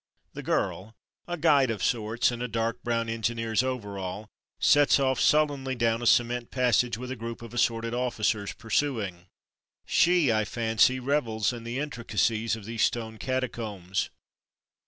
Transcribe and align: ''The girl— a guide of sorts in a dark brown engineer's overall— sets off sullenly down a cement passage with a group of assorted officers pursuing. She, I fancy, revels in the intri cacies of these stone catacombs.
''The 0.33 0.41
girl— 0.41 0.95
a 1.27 1.37
guide 1.37 1.69
of 1.69 1.83
sorts 1.83 2.31
in 2.31 2.41
a 2.41 2.47
dark 2.47 2.81
brown 2.81 3.07
engineer's 3.07 3.61
overall— 3.61 4.27
sets 4.59 4.99
off 4.99 5.19
sullenly 5.19 5.75
down 5.75 6.01
a 6.01 6.07
cement 6.07 6.49
passage 6.49 6.97
with 6.97 7.11
a 7.11 7.15
group 7.15 7.43
of 7.43 7.53
assorted 7.53 7.93
officers 7.93 8.51
pursuing. 8.51 9.27
She, 9.85 10.31
I 10.33 10.43
fancy, 10.43 10.99
revels 10.99 11.53
in 11.53 11.65
the 11.65 11.77
intri 11.77 12.03
cacies 12.05 12.55
of 12.55 12.65
these 12.65 12.81
stone 12.81 13.19
catacombs. 13.19 14.09